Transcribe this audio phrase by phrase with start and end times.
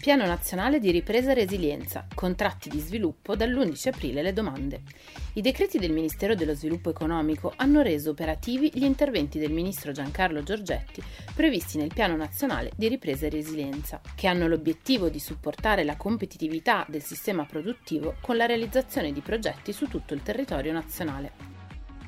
[0.00, 4.80] Piano Nazionale di Ripresa e Resilienza, contratti di sviluppo dall'11 aprile le domande.
[5.34, 10.42] I decreti del Ministero dello Sviluppo Economico hanno reso operativi gli interventi del Ministro Giancarlo
[10.42, 11.02] Giorgetti
[11.34, 16.86] previsti nel Piano Nazionale di Ripresa e Resilienza, che hanno l'obiettivo di supportare la competitività
[16.88, 21.59] del sistema produttivo con la realizzazione di progetti su tutto il territorio nazionale.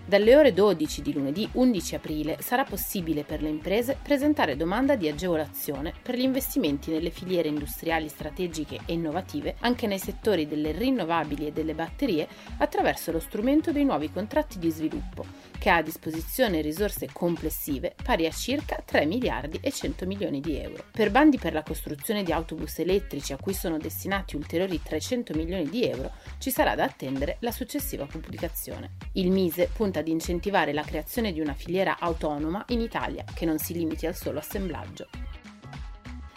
[0.05, 5.09] Dalle ore 12 di lunedì 11 aprile sarà possibile per le imprese presentare domanda di
[5.09, 11.47] agevolazione per gli investimenti nelle filiere industriali strategiche e innovative anche nei settori delle rinnovabili
[11.47, 12.27] e delle batterie
[12.59, 15.25] attraverso lo strumento dei nuovi contratti di sviluppo,
[15.57, 20.59] che ha a disposizione risorse complessive pari a circa 3 miliardi e 100 milioni di
[20.59, 20.85] euro.
[20.91, 25.69] Per bandi per la costruzione di autobus elettrici a cui sono destinati ulteriori 300 milioni
[25.69, 28.97] di euro ci sarà da attendere la successiva pubblicazione.
[29.13, 33.59] Il Mise punta ad incentivare la creazione di una filiera autonoma in Italia che non
[33.59, 35.32] si limiti al solo assemblaggio.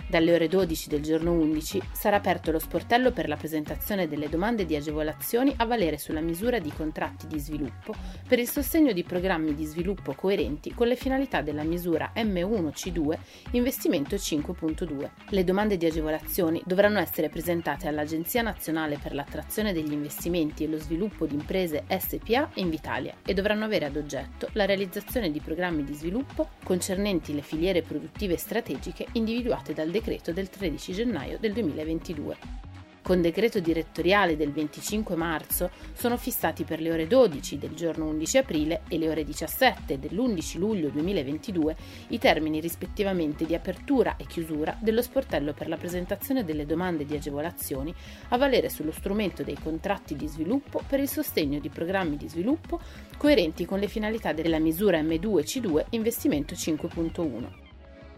[0.07, 4.65] Dalle ore 12 del giorno 11 sarà aperto lo sportello per la presentazione delle domande
[4.65, 7.93] di agevolazioni a valere sulla misura di contratti di sviluppo
[8.27, 13.17] per il sostegno di programmi di sviluppo coerenti con le finalità della misura M1C2
[13.51, 15.09] Investimento 5.2.
[15.29, 20.77] Le domande di agevolazioni dovranno essere presentate all'Agenzia Nazionale per l'attrazione degli investimenti e lo
[20.77, 25.93] sviluppo di imprese SPA Invitalia e dovranno avere ad oggetto la realizzazione di programmi di
[25.93, 32.63] sviluppo concernenti le filiere produttive strategiche individuate dal decreto del 13 gennaio del 2022.
[33.01, 38.37] Con decreto direttoriale del 25 marzo sono fissati per le ore 12 del giorno 11
[38.39, 41.75] aprile e le ore 17 dell'11 luglio 2022
[42.09, 47.15] i termini rispettivamente di apertura e chiusura dello sportello per la presentazione delle domande di
[47.15, 47.93] agevolazioni
[48.29, 52.81] a valere sullo strumento dei contratti di sviluppo per il sostegno di programmi di sviluppo
[53.17, 57.64] coerenti con le finalità della misura M2C2 Investimento 5.1.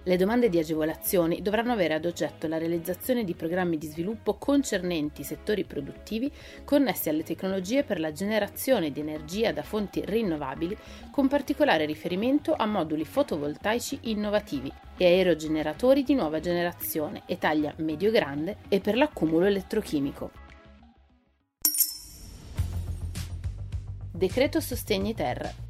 [0.07, 5.21] Le domande di agevolazioni dovranno avere ad oggetto la realizzazione di programmi di sviluppo concernenti
[5.21, 6.31] settori produttivi
[6.63, 10.77] connessi alle tecnologie per la generazione di energia da fonti rinnovabili,
[11.11, 18.59] con particolare riferimento a moduli fotovoltaici innovativi e aerogeneratori di nuova generazione e taglia medio-grande
[18.69, 20.31] e per l'accumulo elettrochimico.
[24.13, 25.65] Decreto Sostegni Terra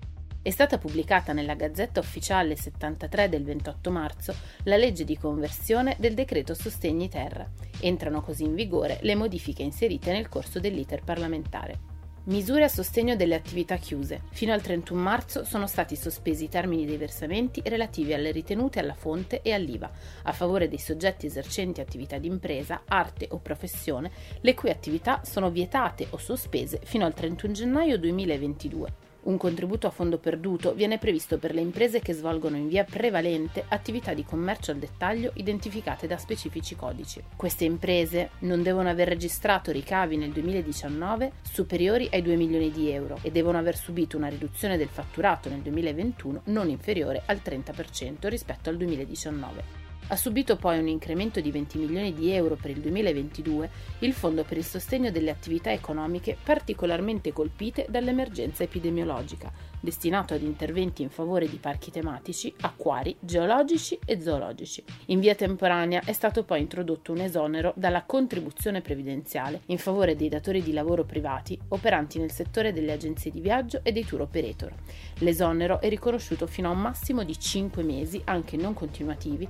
[0.48, 6.14] è stata pubblicata nella Gazzetta Ufficiale 73 del 28 marzo la legge di conversione del
[6.14, 7.46] decreto Sostegni Terra.
[7.82, 11.96] Entrano così in vigore le modifiche inserite nel corso dell'iter parlamentare.
[12.28, 14.22] Misure a sostegno delle attività chiuse.
[14.32, 18.94] Fino al 31 marzo sono stati sospesi i termini dei versamenti relativi alle ritenute alla
[18.94, 19.92] fonte e all'IVA,
[20.24, 25.50] a favore dei soggetti esercenti attività di impresa, arte o professione, le cui attività sono
[25.50, 29.07] vietate o sospese fino al 31 gennaio 2022.
[29.28, 33.66] Un contributo a fondo perduto viene previsto per le imprese che svolgono in via prevalente
[33.68, 37.22] attività di commercio al dettaglio identificate da specifici codici.
[37.36, 43.20] Queste imprese non devono aver registrato ricavi nel 2019 superiori ai 2 milioni di euro
[43.22, 48.70] e devono aver subito una riduzione del fatturato nel 2021 non inferiore al 30% rispetto
[48.70, 49.87] al 2019.
[50.10, 53.70] Ha subito poi un incremento di 20 milioni di euro per il 2022
[54.00, 59.52] il Fondo per il sostegno delle attività economiche particolarmente colpite dall'emergenza epidemiologica,
[59.82, 64.82] destinato ad interventi in favore di parchi tematici, acquari, geologici e zoologici.
[65.08, 70.30] In via temporanea è stato poi introdotto un esonero dalla contribuzione previdenziale in favore dei
[70.30, 74.74] datori di lavoro privati operanti nel settore delle agenzie di viaggio e dei tour operator.
[75.20, 79.46] L'esonero è riconosciuto fino a un massimo di 5 mesi, anche non continuativi,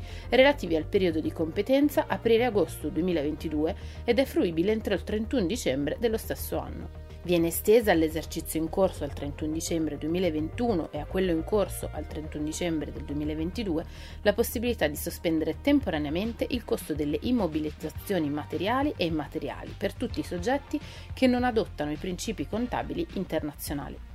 [0.47, 6.17] relativi al periodo di competenza aprile-agosto 2022 ed è fruibile entro il 31 dicembre dello
[6.17, 7.05] stesso anno.
[7.23, 12.07] Viene estesa all'esercizio in corso al 31 dicembre 2021 e a quello in corso al
[12.07, 13.85] 31 dicembre del 2022
[14.21, 20.23] la possibilità di sospendere temporaneamente il costo delle immobilizzazioni materiali e immateriali per tutti i
[20.23, 20.79] soggetti
[21.13, 24.06] che non adottano i principi contabili internazionali.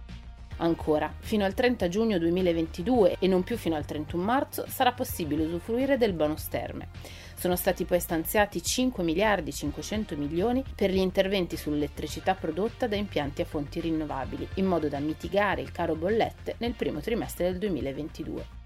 [0.59, 5.45] Ancora, fino al 30 giugno 2022 e non più fino al 31 marzo sarà possibile
[5.45, 6.89] usufruire del bonus terme.
[7.35, 13.43] Sono stati poi stanziati 5 miliardi 500 milioni per gli interventi sull'elettricità prodotta da impianti
[13.43, 18.61] a fonti rinnovabili, in modo da mitigare il caro bollette nel primo trimestre del 2022.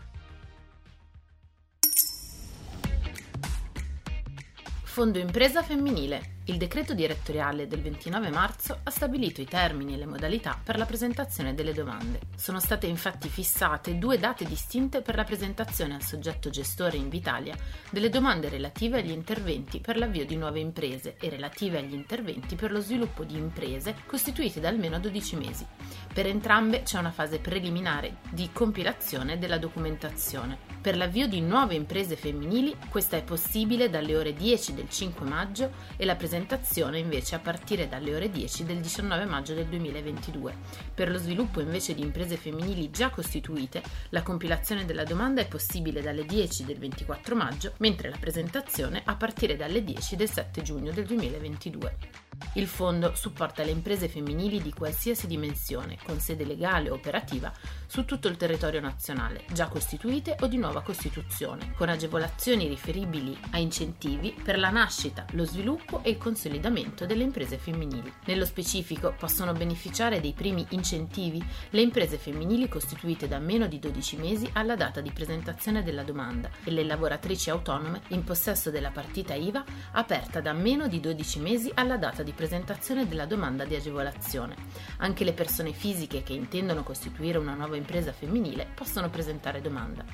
[4.83, 10.07] Fondo Impresa Femminile il decreto direttoriale del 29 marzo ha stabilito i termini e le
[10.07, 12.21] modalità per la presentazione delle domande.
[12.37, 17.57] Sono state infatti fissate due date distinte per la presentazione al soggetto gestore Invitalia
[17.91, 22.71] delle domande relative agli interventi per l'avvio di nuove imprese e relative agli interventi per
[22.71, 25.67] lo sviluppo di imprese costituite da almeno 12 mesi.
[26.15, 30.75] Per entrambe c'è una fase preliminare di compilazione della documentazione.
[30.81, 35.73] Per l'avvio di nuove imprese femminili questa è possibile dalle ore 10 del 5 maggio
[35.97, 40.55] e la presentazione presentazione invece a partire dalle ore 10 del 19 maggio del 2022.
[40.95, 46.03] Per lo sviluppo invece di imprese femminili già costituite, la compilazione della domanda è possibile
[46.03, 50.93] dalle 10 del 24 maggio, mentre la presentazione a partire dalle 10 del 7 giugno
[50.93, 52.26] del 2022.
[52.55, 57.53] Il fondo supporta le imprese femminili di qualsiasi dimensione, con sede legale o operativa,
[57.87, 63.59] su tutto il territorio nazionale, già costituite o di nuova costituzione, con agevolazioni riferibili a
[63.59, 68.13] incentivi per la nascita, lo sviluppo e il consolidamento delle imprese femminili.
[68.25, 74.17] Nello specifico possono beneficiare dei primi incentivi le imprese femminili costituite da meno di 12
[74.17, 79.35] mesi alla data di presentazione della domanda e le lavoratrici autonome in possesso della partita
[79.35, 84.55] IVA aperta da meno di 12 mesi alla data di presentazione della domanda di agevolazione.
[84.99, 90.05] Anche le persone fisiche che intendono costituire una nuova impresa femminile possono presentare domanda.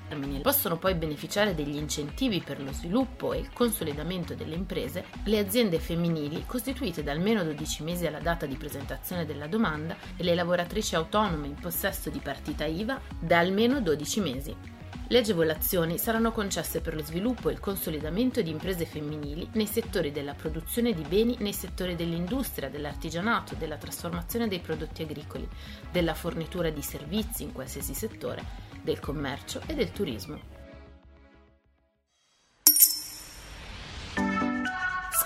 [0.43, 5.79] Possono poi beneficiare degli incentivi per lo sviluppo e il consolidamento delle imprese le aziende
[5.79, 10.94] femminili costituite da almeno 12 mesi alla data di presentazione della domanda e le lavoratrici
[10.94, 14.71] autonome in possesso di partita IVA da almeno 12 mesi.
[15.12, 20.11] Le agevolazioni saranno concesse per lo sviluppo e il consolidamento di imprese femminili nei settori
[20.11, 25.47] della produzione di beni, nei settori dell'industria, dell'artigianato, della trasformazione dei prodotti agricoli,
[25.91, 28.43] della fornitura di servizi in qualsiasi settore,
[28.81, 30.51] del commercio e del turismo.